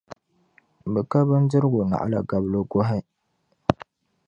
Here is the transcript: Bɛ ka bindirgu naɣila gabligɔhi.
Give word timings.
Bɛ 0.91 1.01
ka 1.11 1.19
bindirgu 1.27 1.81
naɣila 1.89 2.21
gabligɔhi. 2.29 2.99